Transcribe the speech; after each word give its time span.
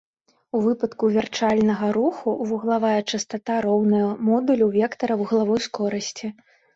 У 0.59 0.59
выпадку 0.67 1.09
вярчальнага 1.17 1.89
руху, 1.97 2.33
вуглавая 2.51 2.95
частата 3.11 3.57
роўная 3.65 4.07
модулю 4.31 4.71
вектара 4.77 5.19
вуглавой 5.21 5.59
скорасці. 5.67 6.27